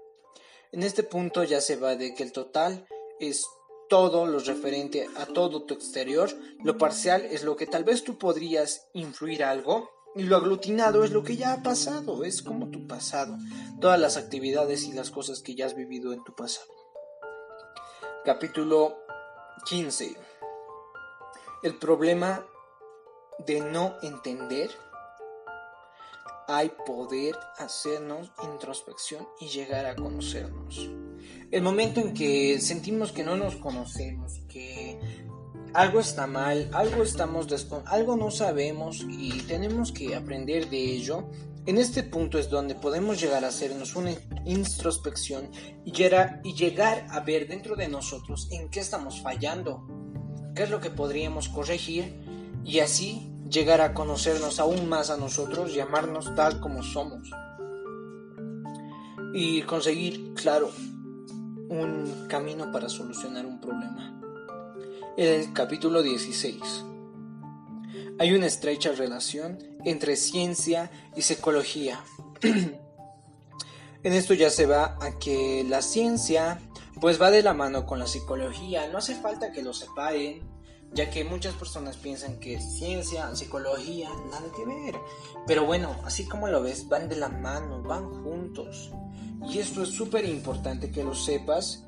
En 0.72 0.82
este 0.82 1.04
punto 1.04 1.42
ya 1.42 1.62
se 1.62 1.76
va 1.76 1.96
de 1.96 2.14
que 2.14 2.22
el 2.22 2.32
total 2.32 2.86
es 3.18 3.46
todo 3.88 4.26
lo 4.26 4.38
referente 4.38 5.08
a 5.16 5.24
todo 5.24 5.62
tu 5.62 5.72
exterior, 5.72 6.28
lo 6.62 6.76
parcial 6.76 7.24
es 7.24 7.42
lo 7.42 7.56
que 7.56 7.66
tal 7.66 7.84
vez 7.84 8.04
tú 8.04 8.18
podrías 8.18 8.88
influir 8.92 9.42
algo 9.42 9.88
y 10.16 10.24
lo 10.24 10.36
aglutinado 10.36 11.02
es 11.02 11.12
lo 11.12 11.22
que 11.22 11.38
ya 11.38 11.54
ha 11.54 11.62
pasado, 11.62 12.24
es 12.24 12.42
como 12.42 12.68
tu 12.68 12.86
pasado, 12.86 13.38
todas 13.80 13.98
las 13.98 14.18
actividades 14.18 14.84
y 14.84 14.92
las 14.92 15.10
cosas 15.10 15.40
que 15.40 15.54
ya 15.54 15.64
has 15.64 15.74
vivido 15.74 16.12
en 16.12 16.22
tu 16.24 16.34
pasado. 16.34 16.68
Capítulo 18.22 19.05
15. 19.64 20.16
El 21.62 21.78
problema 21.78 22.44
de 23.46 23.60
no 23.60 23.96
entender 24.02 24.70
hay 26.48 26.70
poder 26.86 27.34
hacernos 27.58 28.30
introspección 28.44 29.26
y 29.40 29.48
llegar 29.48 29.86
a 29.86 29.96
conocernos. 29.96 30.88
El 31.50 31.62
momento 31.62 32.00
en 32.00 32.14
que 32.14 32.60
sentimos 32.60 33.12
que 33.12 33.24
no 33.24 33.36
nos 33.36 33.56
conocemos, 33.56 34.40
que 34.48 35.00
algo 35.74 36.00
está 36.00 36.26
mal, 36.26 36.70
algo 36.72 37.02
estamos 37.02 37.46
algo 37.86 38.16
no 38.16 38.30
sabemos 38.30 39.04
y 39.08 39.42
tenemos 39.42 39.92
que 39.92 40.14
aprender 40.14 40.70
de 40.70 40.78
ello. 40.78 41.28
En 41.66 41.78
este 41.78 42.04
punto 42.04 42.38
es 42.38 42.48
donde 42.48 42.76
podemos 42.76 43.20
llegar 43.20 43.44
a 43.44 43.48
hacernos 43.48 43.96
una 43.96 44.12
introspección 44.44 45.50
y 45.84 45.90
llegar, 45.90 47.06
a 47.10 47.20
ver 47.20 47.48
dentro 47.48 47.74
de 47.74 47.88
nosotros 47.88 48.46
en 48.52 48.68
qué 48.68 48.78
estamos 48.78 49.20
fallando, 49.20 49.84
qué 50.54 50.62
es 50.62 50.70
lo 50.70 50.80
que 50.80 50.90
podríamos 50.90 51.48
corregir 51.48 52.14
y 52.64 52.78
así 52.78 53.32
llegar 53.50 53.80
a 53.80 53.94
conocernos 53.94 54.60
aún 54.60 54.88
más 54.88 55.10
a 55.10 55.16
nosotros 55.16 55.74
y 55.74 55.80
amarnos 55.80 56.32
tal 56.36 56.60
como 56.60 56.84
somos. 56.84 57.28
Y 59.34 59.62
conseguir, 59.62 60.34
claro, 60.34 60.70
un 61.68 62.28
camino 62.28 62.70
para 62.70 62.88
solucionar 62.88 63.44
un 63.44 63.60
problema. 63.60 64.22
El 65.16 65.52
capítulo 65.52 66.00
16 66.00 66.84
hay 68.18 68.32
una 68.32 68.46
estrecha 68.46 68.92
relación 68.92 69.58
entre 69.84 70.16
ciencia 70.16 70.90
y 71.14 71.22
psicología. 71.22 72.02
en 72.42 74.12
esto 74.12 74.34
ya 74.34 74.50
se 74.50 74.66
va 74.66 74.96
a 75.00 75.18
que 75.18 75.64
la 75.68 75.82
ciencia 75.82 76.60
pues 77.00 77.20
va 77.20 77.30
de 77.30 77.42
la 77.42 77.52
mano 77.52 77.84
con 77.84 77.98
la 77.98 78.06
psicología, 78.06 78.88
no 78.88 78.98
hace 78.98 79.14
falta 79.14 79.52
que 79.52 79.62
lo 79.62 79.74
separen, 79.74 80.40
ya 80.92 81.10
que 81.10 81.24
muchas 81.24 81.54
personas 81.54 81.96
piensan 81.96 82.38
que 82.38 82.58
ciencia, 82.58 83.34
psicología, 83.36 84.08
nada 84.30 84.46
que 84.56 84.64
ver. 84.64 84.94
Pero 85.46 85.66
bueno, 85.66 85.94
así 86.04 86.24
como 86.26 86.48
lo 86.48 86.62
ves, 86.62 86.88
van 86.88 87.08
de 87.08 87.16
la 87.16 87.28
mano, 87.28 87.82
van 87.82 88.08
juntos. 88.22 88.92
Y 89.46 89.58
esto 89.58 89.82
es 89.82 89.90
súper 89.90 90.24
importante 90.24 90.90
que 90.90 91.04
lo 91.04 91.14
sepas, 91.14 91.84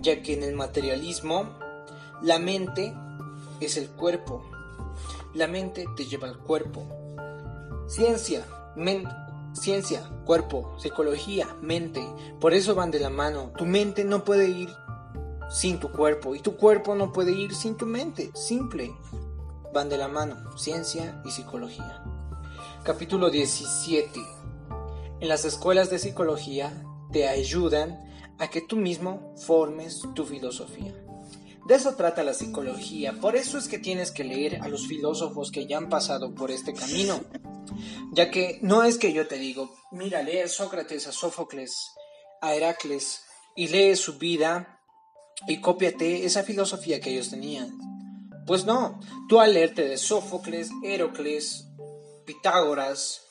ya 0.00 0.22
que 0.22 0.32
en 0.32 0.42
el 0.42 0.54
materialismo 0.54 1.58
la 2.22 2.38
mente 2.38 2.94
es 3.60 3.76
el 3.76 3.90
cuerpo. 3.90 4.42
La 5.38 5.46
mente 5.46 5.84
te 5.96 6.04
lleva 6.04 6.26
al 6.26 6.36
cuerpo. 6.36 6.82
Ciencia, 7.86 8.44
ciencia, 9.52 10.02
cuerpo, 10.24 10.74
psicología, 10.80 11.46
mente. 11.62 12.04
Por 12.40 12.54
eso 12.54 12.74
van 12.74 12.90
de 12.90 12.98
la 12.98 13.08
mano. 13.08 13.52
Tu 13.56 13.64
mente 13.64 14.02
no 14.02 14.24
puede 14.24 14.48
ir 14.48 14.68
sin 15.48 15.78
tu 15.78 15.92
cuerpo 15.92 16.34
y 16.34 16.40
tu 16.40 16.56
cuerpo 16.56 16.96
no 16.96 17.12
puede 17.12 17.30
ir 17.30 17.54
sin 17.54 17.76
tu 17.76 17.86
mente. 17.86 18.32
Simple. 18.34 18.92
Van 19.72 19.88
de 19.88 19.96
la 19.96 20.08
mano, 20.08 20.58
ciencia 20.58 21.22
y 21.24 21.30
psicología. 21.30 22.02
Capítulo 22.82 23.30
17. 23.30 24.20
En 25.20 25.28
las 25.28 25.44
escuelas 25.44 25.88
de 25.88 26.00
psicología 26.00 26.84
te 27.12 27.28
ayudan 27.28 27.96
a 28.40 28.50
que 28.50 28.60
tú 28.60 28.74
mismo 28.74 29.36
formes 29.36 30.02
tu 30.16 30.24
filosofía. 30.24 30.96
De 31.68 31.74
eso 31.74 31.96
trata 31.96 32.24
la 32.24 32.32
psicología, 32.32 33.12
por 33.20 33.36
eso 33.36 33.58
es 33.58 33.68
que 33.68 33.78
tienes 33.78 34.10
que 34.10 34.24
leer 34.24 34.62
a 34.62 34.68
los 34.68 34.86
filósofos 34.86 35.50
que 35.50 35.66
ya 35.66 35.76
han 35.76 35.90
pasado 35.90 36.34
por 36.34 36.50
este 36.50 36.72
camino. 36.72 37.20
Ya 38.14 38.30
que 38.30 38.58
no 38.62 38.84
es 38.84 38.96
que 38.96 39.12
yo 39.12 39.28
te 39.28 39.36
digo, 39.36 39.76
mira, 39.90 40.22
lee 40.22 40.38
a 40.38 40.48
Sócrates, 40.48 41.06
a 41.08 41.12
Sófocles, 41.12 41.92
a 42.40 42.54
Heracles 42.54 43.20
y 43.54 43.68
lee 43.68 43.96
su 43.96 44.16
vida 44.16 44.80
y 45.46 45.60
cópiate 45.60 46.24
esa 46.24 46.42
filosofía 46.42 47.00
que 47.00 47.10
ellos 47.10 47.28
tenían. 47.28 47.76
Pues 48.46 48.64
no, 48.64 48.98
tú 49.28 49.38
al 49.38 49.52
leerte 49.52 49.86
de 49.86 49.98
Sófocles, 49.98 50.70
Hérocles, 50.82 51.66
Pitágoras, 52.24 53.27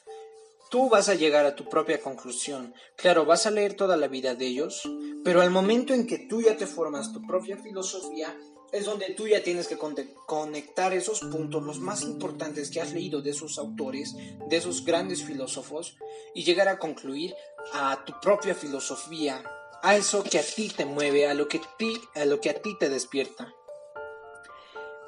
tú 0.69 0.89
vas 0.89 1.09
a 1.09 1.15
llegar 1.15 1.45
a 1.45 1.55
tu 1.55 1.65
propia 1.65 2.01
conclusión. 2.01 2.73
Claro, 2.95 3.25
vas 3.25 3.45
a 3.45 3.51
leer 3.51 3.75
toda 3.75 3.97
la 3.97 4.07
vida 4.07 4.35
de 4.35 4.47
ellos, 4.47 4.83
pero 5.23 5.41
al 5.41 5.51
momento 5.51 5.93
en 5.93 6.07
que 6.07 6.19
tú 6.19 6.41
ya 6.41 6.57
te 6.57 6.67
formas 6.67 7.13
tu 7.13 7.21
propia 7.25 7.57
filosofía, 7.57 8.35
es 8.71 8.85
donde 8.85 9.13
tú 9.13 9.27
ya 9.27 9.41
tienes 9.41 9.67
que 9.67 9.77
conectar 9.77 10.93
esos 10.93 11.21
puntos, 11.21 11.63
los 11.63 11.79
más 11.79 12.03
importantes 12.03 12.69
que 12.69 12.81
has 12.81 12.91
leído 12.91 13.21
de 13.21 13.31
esos 13.31 13.57
autores, 13.57 14.15
de 14.15 14.57
esos 14.57 14.83
grandes 14.83 15.23
filósofos, 15.23 15.97
y 16.35 16.43
llegar 16.43 16.67
a 16.67 16.77
concluir 16.77 17.33
a 17.73 18.03
tu 18.05 18.13
propia 18.19 18.55
filosofía, 18.55 19.41
a 19.81 19.95
eso 19.95 20.23
que 20.23 20.39
a 20.39 20.43
ti 20.43 20.69
te 20.69 20.85
mueve, 20.85 21.27
a 21.27 21.33
lo 21.33 21.47
que, 21.47 21.61
ti, 21.77 21.99
a, 22.15 22.25
lo 22.25 22.41
que 22.41 22.49
a 22.49 22.61
ti 22.61 22.77
te 22.77 22.89
despierta. 22.89 23.53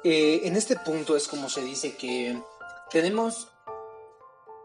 Eh, 0.04 0.40
en 0.44 0.56
este 0.56 0.76
punto 0.76 1.14
es 1.14 1.28
como 1.28 1.50
se 1.50 1.62
dice 1.62 1.96
que 1.96 2.40
tenemos 2.90 3.48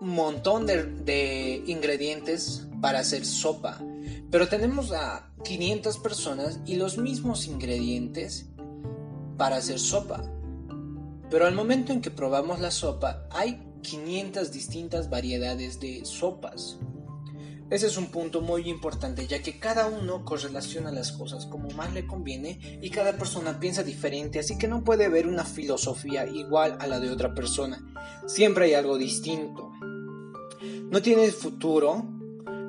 montón 0.10 0.66
de, 0.66 1.64
ingredientes 1.68 2.68
para 2.82 3.00
hacer 3.00 3.26
sopa, 3.26 3.82
pero 4.30 4.48
tenemos 4.48 4.92
a 4.92 5.32
500 5.44 5.98
personas 6.00 6.60
y 6.66 6.76
los 6.76 6.98
mismos 6.98 7.48
ingredientes 7.48 8.48
para 9.38 9.58
hacer 9.58 9.80
sopa. 9.80 10.24
Pero 11.30 11.48
al 11.48 11.56
momento 11.56 11.92
en 11.92 12.02
que 12.02 12.12
probamos 12.12 12.60
la 12.60 12.72
sopa, 12.72 13.28
hay 13.32 13.62
500 13.82 14.52
distintas 14.52 15.10
variedades 15.10 15.80
de 15.80 16.06
sopas. 16.06 16.78
Ese 17.72 17.88
es 17.88 17.98
un 17.98 18.08
punto 18.08 18.42
muy 18.42 18.70
importante, 18.70 19.26
ya 19.26 19.42
que 19.42 19.58
cada 19.58 19.88
uno 19.88 20.24
correlaciona 20.24 20.92
las 20.92 21.12
cosas 21.12 21.48
como 21.48 21.70
más 21.72 21.92
le 21.94 22.06
conviene 22.06 22.80
y 22.80 22.92
cada 22.92 23.18
persona 23.18 23.60
piensa 23.60 23.82
diferente, 23.82 24.38
así 24.38 24.56
que 24.60 24.68
no 24.68 24.84
puede 24.84 25.06
haber 25.06 25.26
una 25.26 25.46
filosofía 25.46 26.28
igual 26.28 26.78
a 26.80 26.86
la 26.86 27.00
de 27.00 27.10
otra 27.10 27.34
persona. 27.34 27.84
Siempre 28.28 28.66
hay 28.66 28.76
algo 28.76 29.00
distinto. 29.00 29.72
No 30.90 31.02
tiene 31.02 31.32
futuro 31.32 32.06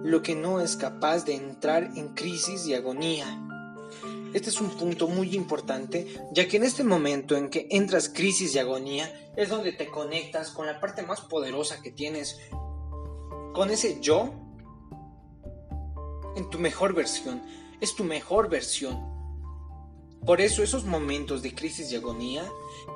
lo 0.03 0.23
que 0.23 0.35
no 0.35 0.61
es 0.61 0.77
capaz 0.77 1.25
de 1.25 1.35
entrar 1.35 1.91
en 1.97 2.09
crisis 2.15 2.67
y 2.67 2.75
agonía. 2.75 3.27
Este 4.33 4.51
es 4.51 4.61
un 4.61 4.71
punto 4.71 5.09
muy 5.09 5.35
importante, 5.35 6.07
ya 6.33 6.49
que 6.49 6.57
en 6.57 6.65
este 6.65 6.85
momento 6.85 7.37
en 7.37 7.49
que 7.51 7.69
entras 7.71 8.09
crisis 8.09 8.55
y 8.55 8.59
agonía 8.59 9.33
es 9.37 9.49
donde 9.49 9.73
te 9.73 9.89
conectas 9.89 10.51
con 10.51 10.67
la 10.67 10.81
parte 10.81 11.03
más 11.03 11.21
poderosa 11.23 11.83
que 11.83 11.91
tienes, 11.91 12.39
con 13.53 13.71
ese 13.71 14.01
yo 14.01 14.33
en 16.37 16.51
tu 16.51 16.59
mejor 16.59 16.95
versión. 16.95 17.43
Es 17.81 17.95
tu 17.95 18.05
mejor 18.05 18.49
versión. 18.49 19.17
Por 20.25 20.41
eso 20.41 20.63
esos 20.63 20.85
momentos 20.85 21.43
de 21.43 21.55
crisis 21.55 21.93
y 21.93 21.97
agonía, 21.97 22.45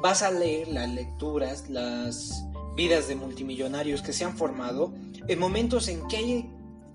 vas 0.02 0.22
a 0.22 0.30
leer 0.30 0.68
las 0.68 0.88
lecturas, 0.88 1.68
las 1.68 2.44
vidas 2.80 3.08
de 3.08 3.14
multimillonarios 3.14 4.00
que 4.00 4.14
se 4.14 4.24
han 4.24 4.38
formado 4.38 4.94
en 5.28 5.38
momentos 5.38 5.86
en 5.88 6.08
que 6.08 6.46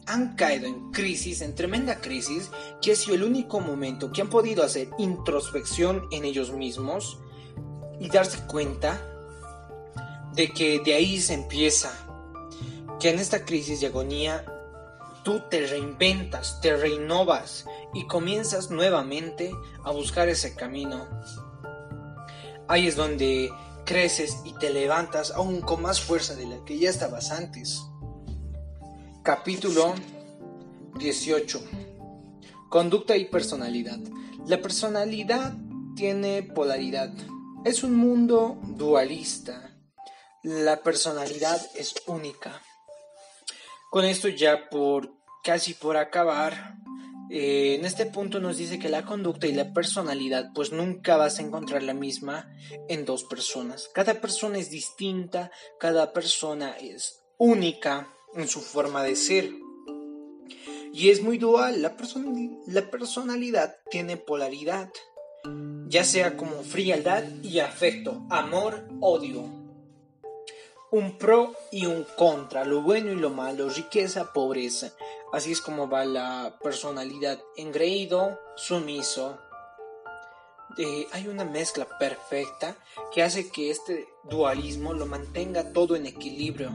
han 0.07 0.35
caído 0.35 0.65
en 0.65 0.91
crisis, 0.91 1.41
en 1.41 1.53
tremenda 1.53 2.01
crisis, 2.01 2.49
que 2.81 2.93
ha 2.93 2.95
sido 2.95 3.13
el 3.13 3.23
único 3.23 3.59
momento 3.59 4.11
que 4.11 4.21
han 4.21 4.31
podido 4.31 4.63
hacer 4.63 4.87
introspección 4.97 6.07
en 6.09 6.25
ellos 6.25 6.51
mismos 6.51 7.19
y 7.99 8.09
darse 8.09 8.47
cuenta 8.47 8.99
de 10.33 10.51
que 10.53 10.79
de 10.79 10.95
ahí 10.95 11.21
se 11.21 11.35
empieza, 11.35 11.91
que 12.99 13.11
en 13.11 13.19
esta 13.19 13.45
crisis 13.45 13.83
y 13.83 13.85
agonía 13.85 14.43
tú 15.23 15.43
te 15.51 15.67
reinventas, 15.67 16.61
te 16.61 16.75
reinovas 16.75 17.67
y 17.93 18.07
comienzas 18.07 18.71
nuevamente 18.71 19.51
a 19.83 19.91
buscar 19.91 20.29
ese 20.29 20.55
camino. 20.55 21.07
Ahí 22.67 22.87
es 22.87 22.95
donde 22.95 23.51
creces 23.85 24.37
y 24.43 24.53
te 24.53 24.71
levantas 24.71 25.31
aún 25.31 25.61
con 25.61 25.81
más 25.81 26.01
fuerza 26.01 26.35
de 26.35 26.47
la 26.47 26.65
que 26.65 26.77
ya 26.77 26.89
estabas 26.89 27.31
antes. 27.31 27.83
Capítulo 29.23 29.93
18. 30.97 31.63
Conducta 32.69 33.15
y 33.15 33.25
personalidad. 33.25 33.99
La 34.47 34.61
personalidad 34.61 35.53
tiene 35.95 36.43
polaridad. 36.43 37.13
Es 37.63 37.83
un 37.83 37.95
mundo 37.95 38.57
dualista. 38.63 39.71
La 40.43 40.81
personalidad 40.81 41.61
es 41.75 41.95
única. 42.07 42.61
Con 43.91 44.05
esto 44.05 44.27
ya 44.27 44.69
por 44.69 45.13
casi 45.43 45.73
por 45.73 45.95
acabar, 45.95 46.75
eh, 47.31 47.75
en 47.79 47.85
este 47.85 48.05
punto 48.05 48.39
nos 48.39 48.57
dice 48.57 48.79
que 48.79 48.89
la 48.89 49.05
conducta 49.05 49.47
y 49.47 49.53
la 49.53 49.73
personalidad 49.73 50.51
pues 50.53 50.71
nunca 50.71 51.17
vas 51.17 51.39
a 51.39 51.41
encontrar 51.41 51.83
la 51.83 51.93
misma 51.93 52.49
en 52.87 53.05
dos 53.05 53.23
personas. 53.23 53.89
Cada 53.93 54.15
persona 54.15 54.59
es 54.59 54.69
distinta, 54.69 55.51
cada 55.79 56.13
persona 56.13 56.77
es 56.77 57.23
única 57.37 58.09
en 58.35 58.47
su 58.47 58.61
forma 58.61 59.03
de 59.03 59.15
ser. 59.15 59.49
Y 60.93 61.09
es 61.09 61.21
muy 61.21 61.37
dual, 61.37 61.81
la, 61.81 61.95
la 62.67 62.89
personalidad 62.89 63.77
tiene 63.89 64.17
polaridad. 64.17 64.89
ya 65.87 66.03
sea 66.03 66.37
como 66.37 66.63
frialdad 66.63 67.23
y 67.43 67.59
afecto, 67.59 68.25
amor, 68.29 68.87
odio. 69.01 69.64
Un 70.95 71.17
pro 71.17 71.53
y 71.73 71.87
un 71.87 72.05
contra, 72.15 72.63
lo 72.63 72.81
bueno 72.81 73.11
y 73.11 73.15
lo 73.15 73.29
malo, 73.29 73.67
riqueza, 73.67 74.31
pobreza. 74.31 74.93
Así 75.33 75.51
es 75.51 75.59
como 75.59 75.89
va 75.89 76.05
la 76.05 76.57
personalidad 76.63 77.37
engreído, 77.57 78.39
sumiso. 78.55 79.37
Eh, 80.77 81.05
hay 81.11 81.27
una 81.27 81.43
mezcla 81.43 81.85
perfecta 81.99 82.77
que 83.13 83.23
hace 83.23 83.49
que 83.49 83.71
este 83.71 84.07
dualismo 84.23 84.93
lo 84.93 85.05
mantenga 85.05 85.73
todo 85.73 85.97
en 85.97 86.05
equilibrio. 86.05 86.71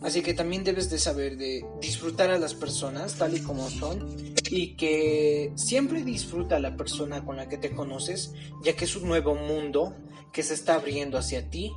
Así 0.00 0.22
que 0.22 0.34
también 0.34 0.64
debes 0.64 0.90
de 0.90 0.98
saber 0.98 1.36
de 1.36 1.64
disfrutar 1.80 2.28
a 2.32 2.40
las 2.40 2.54
personas 2.54 3.18
tal 3.18 3.36
y 3.36 3.40
como 3.40 3.70
son 3.70 4.34
y 4.50 4.74
que 4.74 5.52
siempre 5.54 6.02
disfruta 6.02 6.56
a 6.56 6.60
la 6.60 6.76
persona 6.76 7.24
con 7.24 7.36
la 7.36 7.48
que 7.48 7.56
te 7.56 7.70
conoces, 7.70 8.32
ya 8.64 8.74
que 8.74 8.84
es 8.84 8.96
un 8.96 9.06
nuevo 9.06 9.36
mundo 9.36 9.94
que 10.32 10.42
se 10.42 10.54
está 10.54 10.74
abriendo 10.74 11.18
hacia 11.18 11.48
ti 11.50 11.70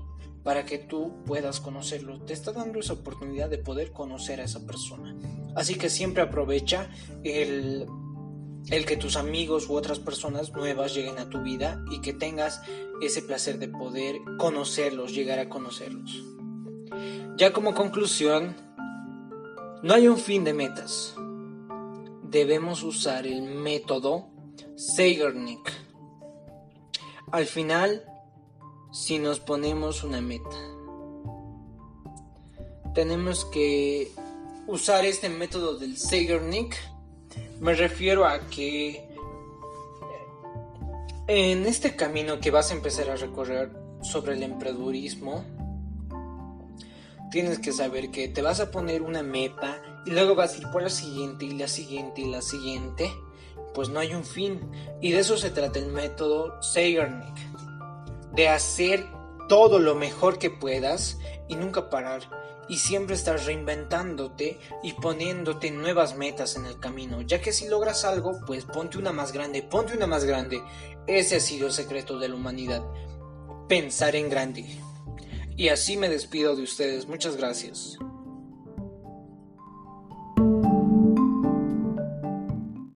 para 0.46 0.64
que 0.64 0.78
tú 0.78 1.24
puedas 1.26 1.60
conocerlo. 1.60 2.22
Te 2.22 2.34
está 2.34 2.52
dando 2.52 2.80
esa 2.80 2.94
oportunidad 2.94 3.50
de 3.50 3.58
poder 3.58 3.92
conocer 3.92 4.40
a 4.40 4.44
esa 4.44 4.64
persona. 4.64 5.18
Así 5.56 5.74
que 5.74 5.90
siempre 5.90 6.22
aprovecha 6.22 6.92
el, 7.24 7.88
el 8.70 8.86
que 8.86 8.96
tus 8.96 9.18
amigos 9.18 9.68
u 9.68 9.74
otras 9.74 9.98
personas 9.98 10.54
nuevas 10.54 10.94
lleguen 10.94 11.18
a 11.18 11.32
tu 11.32 11.42
vida 11.42 11.84
y 11.90 12.00
que 12.00 12.14
tengas 12.14 12.62
ese 13.02 13.24
placer 13.24 13.58
de 13.58 13.70
poder 13.70 14.18
conocerlos, 14.38 15.16
llegar 15.16 15.40
a 15.40 15.50
conocerlos. 15.50 16.24
Ya 17.38 17.52
como 17.52 17.74
conclusión, 17.74 18.56
no 19.82 19.96
hay 19.96 20.08
un 20.08 20.20
fin 20.20 20.44
de 20.44 20.54
metas. 20.54 21.16
Debemos 22.22 22.84
usar 22.84 23.26
el 23.26 23.42
método 23.42 24.28
Zeigarnik. 24.78 25.74
Al 27.32 27.48
final, 27.48 28.06
si 28.96 29.20
nos 29.20 29.42
ponemos 29.42 30.06
una 30.06 30.22
meta, 30.22 30.56
tenemos 32.94 33.44
que 33.44 34.10
usar 34.68 35.04
este 35.04 35.28
método 35.28 35.78
del 35.78 35.98
Zeigarnik. 35.98 36.78
Me 37.60 37.74
refiero 37.74 38.26
a 38.26 38.40
que 38.48 39.06
en 41.28 41.66
este 41.66 41.98
camino 41.98 42.40
que 42.40 42.52
vas 42.52 42.72
a 42.72 42.76
empezar 42.76 43.10
a 43.10 43.18
recorrer 43.18 43.70
sobre 44.02 44.36
el 44.36 44.44
emprendedurismo, 44.44 45.44
tienes 47.32 47.60
que 47.60 47.74
saber 47.74 48.12
que 48.12 48.30
te 48.30 48.42
vas 48.42 48.62
a 48.62 48.72
poner 48.72 49.02
una 49.02 49.24
meta 49.24 49.82
y 50.06 50.12
luego 50.12 50.36
vas 50.36 50.54
a 50.54 50.58
ir 50.60 50.70
por 50.72 50.82
la 50.82 50.90
siguiente 50.90 51.44
y 51.44 51.52
la 51.52 51.68
siguiente 51.68 52.22
y 52.22 52.32
la 52.32 52.42
siguiente, 52.42 53.12
pues 53.74 53.90
no 53.90 54.00
hay 54.00 54.16
un 54.16 54.24
fin. 54.24 54.72
Y 55.02 55.12
de 55.12 55.20
eso 55.20 55.36
se 55.36 55.50
trata 55.50 55.80
el 55.80 55.88
método 55.88 56.62
Zeigarnik, 56.64 57.55
de 58.36 58.50
hacer 58.50 59.08
todo 59.48 59.80
lo 59.80 59.96
mejor 59.96 60.38
que 60.38 60.50
puedas 60.50 61.20
y 61.48 61.56
nunca 61.56 61.90
parar. 61.90 62.30
Y 62.68 62.78
siempre 62.78 63.16
estar 63.16 63.40
reinventándote 63.40 64.60
y 64.82 64.94
poniéndote 64.94 65.70
nuevas 65.70 66.18
metas 66.18 66.56
en 66.56 66.66
el 66.66 66.80
camino, 66.80 67.22
ya 67.22 67.40
que 67.40 67.54
si 67.54 67.68
logras 67.68 68.06
algo, 68.06 68.40
pues 68.48 68.66
ponte 68.66 68.98
una 68.98 69.12
más 69.12 69.32
grande, 69.32 69.62
ponte 69.62 69.96
una 69.96 70.08
más 70.08 70.26
grande. 70.26 70.64
Ese 71.06 71.36
ha 71.36 71.40
sido 71.40 71.68
el 71.68 71.74
secreto 71.74 72.18
de 72.18 72.30
la 72.30 72.36
humanidad, 72.36 72.84
pensar 73.70 74.16
en 74.16 74.30
grande. 74.30 74.66
Y 75.56 75.70
así 75.70 75.96
me 75.96 76.10
despido 76.10 76.56
de 76.56 76.64
ustedes. 76.64 77.08
Muchas 77.08 77.38
gracias. 77.38 78.00